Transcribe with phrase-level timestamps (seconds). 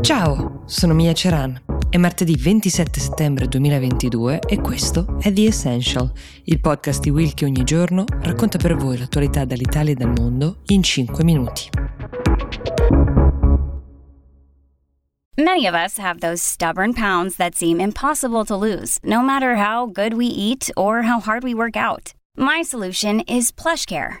[0.00, 1.60] Ciao, sono Mia Ceran.
[1.90, 6.10] È martedì 27 settembre 2022 e questo è The Essential,
[6.44, 10.62] il podcast di Will che ogni giorno racconta per voi l'attualità dall'Italia e dal mondo
[10.66, 11.68] in 5 minuti.
[15.36, 19.86] Many of us have those stubborn pounds that seem impossible to lose, no matter how
[19.86, 22.12] good we eat or how hard we work out.
[22.36, 24.20] My solution is PlushCare.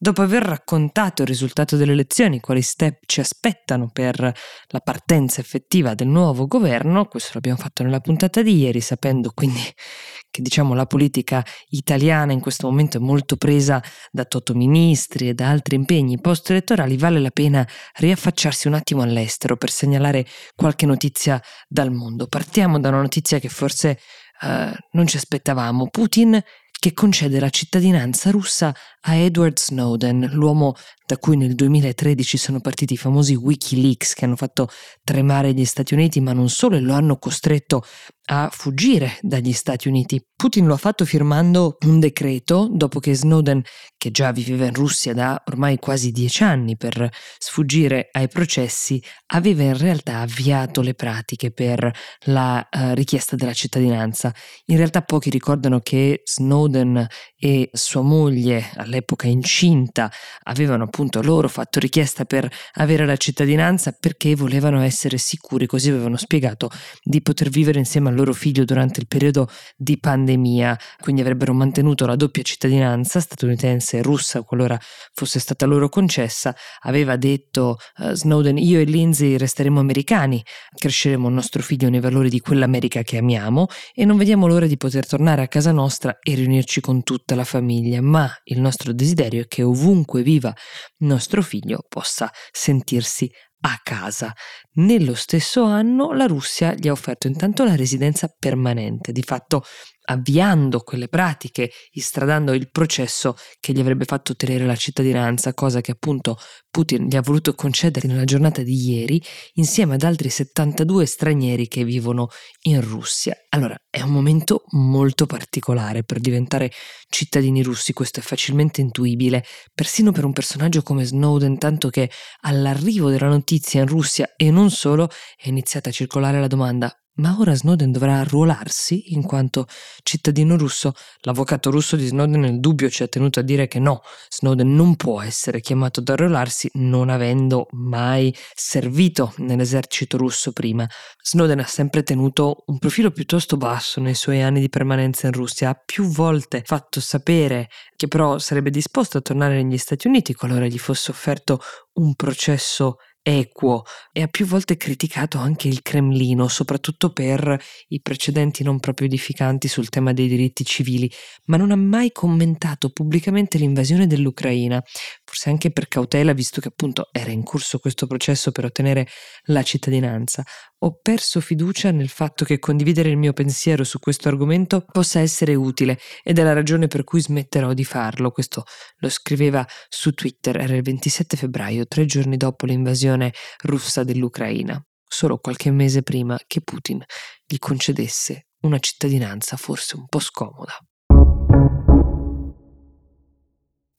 [0.00, 5.94] Dopo aver raccontato il risultato delle elezioni, quali step ci aspettano per la partenza effettiva
[5.94, 9.58] del nuovo governo, questo l'abbiamo fatto nella puntata di ieri, sapendo quindi
[10.30, 15.34] che diciamo la politica italiana in questo momento è molto presa da toto ministri e
[15.34, 21.42] da altri impegni post-elettorali, vale la pena riaffacciarsi un attimo all'estero per segnalare qualche notizia
[21.66, 22.28] dal mondo.
[22.28, 23.98] Partiamo da una notizia che forse
[24.42, 25.88] uh, non ci aspettavamo.
[25.88, 26.40] Putin
[26.78, 32.94] che concede la cittadinanza russa a Edward Snowden, l'uomo da cui nel 2013 sono partiti
[32.94, 34.68] i famosi Wikileaks che hanno fatto
[35.02, 37.82] tremare gli Stati Uniti, ma non solo, e lo hanno costretto
[38.30, 40.22] a fuggire dagli Stati Uniti.
[40.36, 43.62] Putin lo ha fatto firmando un decreto dopo che Snowden,
[43.96, 49.64] che già viveva in Russia da ormai quasi dieci anni per sfuggire ai processi, aveva
[49.64, 51.90] in realtà avviato le pratiche per
[52.26, 54.32] la uh, richiesta della cittadinanza.
[54.66, 57.04] In realtà pochi ricordano che Snowden
[57.36, 60.10] e sua moglie, all'epoca incinta,
[60.44, 66.16] avevano appunto loro fatto richiesta per avere la cittadinanza perché volevano essere sicuri, così avevano
[66.16, 66.70] spiegato,
[67.02, 72.06] di poter vivere insieme al loro figlio durante il periodo di pandemia, quindi avrebbero mantenuto
[72.06, 74.78] la doppia cittadinanza statunitense e russa qualora
[75.14, 76.54] fosse stata loro concessa.
[76.82, 82.28] Aveva detto uh, Snowden, io e Lindsay resteremo americani, cresceremo il nostro figlio nei valori
[82.28, 86.34] di quell'America che amiamo e non vediamo l'ora di poter tornare a casa nostra e
[86.34, 90.54] riunirci con tutta la famiglia, ma il nostro desiderio è che ovunque viva
[90.98, 93.30] nostro figlio possa sentirsi
[93.60, 94.32] a casa.
[94.74, 99.62] Nello stesso anno la Russia gli ha offerto intanto la residenza permanente, di fatto
[100.10, 105.92] avviando quelle pratiche, istradando il processo che gli avrebbe fatto ottenere la cittadinanza, cosa che
[105.92, 106.38] appunto
[106.70, 109.22] Putin gli ha voluto concedere nella giornata di ieri,
[109.54, 112.28] insieme ad altri 72 stranieri che vivono
[112.62, 113.36] in Russia.
[113.50, 116.70] Allora, è un momento molto particolare per diventare
[117.08, 119.44] cittadini russi, questo è facilmente intuibile,
[119.74, 122.10] persino per un personaggio come Snowden, tanto che
[122.42, 127.36] all'arrivo della notizia in Russia e non solo è iniziata a circolare la domanda ma
[127.38, 129.66] ora Snowden dovrà arruolarsi in quanto
[130.02, 130.92] cittadino russo.
[131.20, 134.96] L'avvocato russo di Snowden nel dubbio ci ha tenuto a dire che no, Snowden non
[134.96, 140.86] può essere chiamato ad arruolarsi non avendo mai servito nell'esercito russo prima.
[141.22, 145.70] Snowden ha sempre tenuto un profilo piuttosto basso nei suoi anni di permanenza in Russia,
[145.70, 150.66] ha più volte fatto sapere che però sarebbe disposto a tornare negli Stati Uniti qualora
[150.66, 151.60] gli fosse offerto
[151.94, 158.62] un processo equo e ha più volte criticato anche il Cremlino, soprattutto per i precedenti
[158.62, 161.10] non proprio edificanti sul tema dei diritti civili,
[161.44, 164.82] ma non ha mai commentato pubblicamente l'invasione dell'Ucraina,
[165.24, 169.06] forse anche per cautela, visto che appunto era in corso questo processo per ottenere
[169.44, 170.42] la cittadinanza.
[170.82, 175.56] Ho perso fiducia nel fatto che condividere il mio pensiero su questo argomento possa essere
[175.56, 178.30] utile ed è la ragione per cui smetterò di farlo.
[178.30, 178.62] Questo
[178.98, 183.32] lo scriveva su Twitter, era il 27 febbraio, tre giorni dopo l'invasione
[183.64, 187.02] russa dell'Ucraina, solo qualche mese prima che Putin
[187.44, 190.78] gli concedesse una cittadinanza forse un po' scomoda.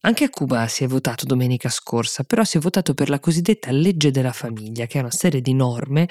[0.01, 3.69] Anche a Cuba si è votato domenica scorsa, però si è votato per la cosiddetta
[3.69, 6.07] legge della famiglia, che è una serie di norme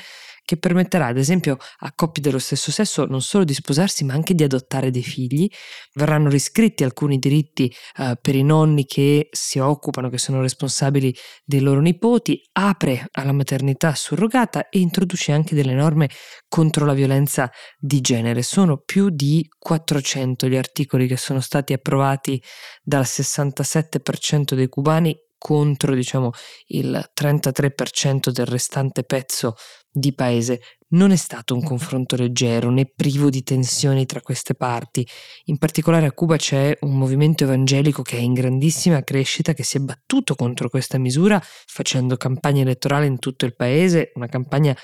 [0.49, 4.33] che permetterà ad esempio a coppie dello stesso sesso non solo di sposarsi ma anche
[4.33, 5.47] di adottare dei figli.
[5.93, 11.15] Verranno riscritti alcuni diritti uh, per i nonni che si occupano, che sono responsabili
[11.45, 16.09] dei loro nipoti, apre alla maternità surrogata e introduce anche delle norme
[16.49, 18.41] contro la violenza di genere.
[18.41, 22.43] Sono più di 400 gli articoli che sono stati approvati
[22.83, 26.33] dal 67% dei cubani contro diciamo
[26.67, 29.55] il 33% del restante pezzo
[29.91, 30.61] di paese.
[30.91, 35.07] Non è stato un confronto leggero né privo di tensioni tra queste parti.
[35.45, 39.77] In particolare a Cuba c'è un movimento evangelico che è in grandissima crescita, che si
[39.77, 44.75] è battuto contro questa misura facendo campagna elettorale in tutto il paese, una campagna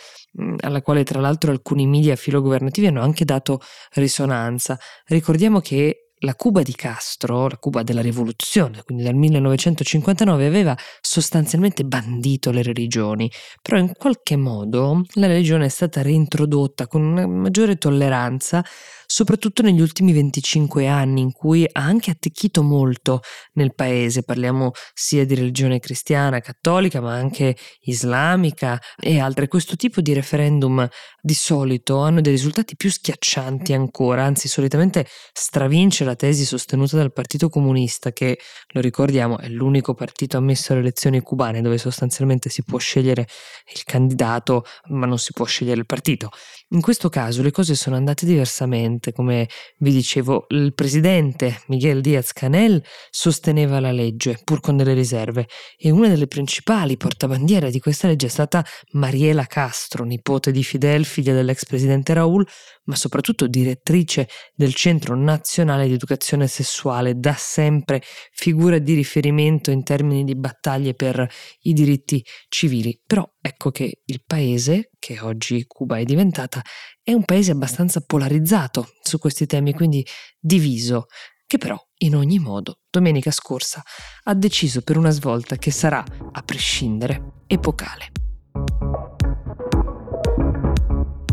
[0.61, 3.61] alla quale tra l'altro alcuni media filogovernativi hanno anche dato
[3.93, 4.79] risonanza.
[5.07, 11.85] Ricordiamo che la Cuba di Castro, la Cuba della rivoluzione, quindi dal 1959, aveva sostanzialmente
[11.85, 13.31] bandito le religioni,
[13.63, 18.65] però in qualche modo la religione è stata reintrodotta con una maggiore tolleranza
[19.07, 23.21] soprattutto negli ultimi 25 anni in cui ha anche attecchito molto
[23.55, 24.23] nel paese.
[24.23, 29.49] Parliamo sia di religione cristiana, cattolica, ma anche islamica e altre.
[29.49, 30.89] Questo tipo di referendum
[31.21, 37.13] di solito hanno dei risultati più schiaccianti ancora, anzi solitamente stravince la tesi sostenuta dal
[37.13, 38.39] Partito Comunista che,
[38.69, 43.27] lo ricordiamo, è l'unico partito ammesso alle elezioni cubane dove sostanzialmente si può scegliere
[43.75, 46.31] il candidato ma non si può scegliere il partito.
[46.71, 52.33] In questo caso le cose sono andate diversamente, come vi dicevo, il presidente Miguel Díaz
[52.33, 55.47] Canel sosteneva la legge, pur con delle riserve,
[55.77, 61.05] e una delle principali portabandiere di questa legge è stata Mariela Castro, nipote di Fidel,
[61.05, 62.47] figlia dell'ex presidente Raúl,
[62.85, 66.04] ma soprattutto direttrice del Centro Nazionale di Educazione
[66.47, 68.03] Sessuale, da sempre
[68.33, 71.27] figura di riferimento in termini di battaglie per
[71.61, 73.01] i diritti civili.
[73.05, 76.63] Però ecco che il paese, che oggi Cuba è diventata,
[77.03, 80.07] è un paese abbastanza polarizzato su questi temi, quindi
[80.39, 81.07] diviso,
[81.47, 83.83] che però in ogni modo domenica scorsa
[84.25, 88.11] ha deciso per una svolta che sarà, a prescindere, epocale.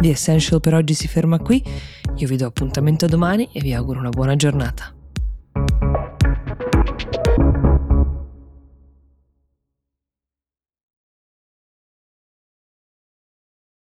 [0.02, 1.64] The Essential per oggi si ferma qui,
[2.16, 5.01] io vi do appuntamento domani e vi auguro una buona giornata.